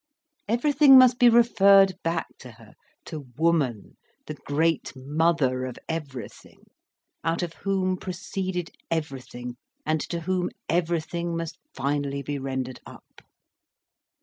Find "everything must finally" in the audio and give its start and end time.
10.67-12.23